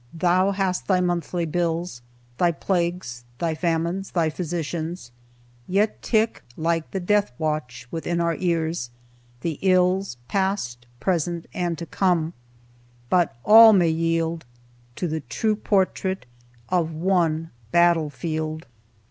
Thou 0.17 0.49
hast 0.49 0.87
thy 0.87 0.99
monthly 0.99 1.45
bills, 1.45 2.01
Thy 2.39 2.51
plagues, 2.51 3.23
thy 3.37 3.53
famines, 3.53 4.09
thy 4.09 4.31
physicians, 4.31 5.11
yet 5.67 6.01
tick, 6.01 6.41
Like 6.57 6.89
the 6.89 6.99
death 6.99 7.31
watch, 7.37 7.87
within 7.91 8.19
our 8.19 8.33
ears 8.37 8.89
the 9.41 9.59
ills 9.61 10.17
Past, 10.27 10.87
present, 10.99 11.45
and 11.53 11.77
to 11.77 11.85
come; 11.85 12.33
but 13.11 13.37
all 13.45 13.73
may 13.73 13.89
yield 13.89 14.43
To 14.95 15.07
the 15.07 15.19
true 15.21 15.55
portrait 15.55 16.25
of 16.69 16.91
one 16.93 17.51
battlefield." 17.71 18.65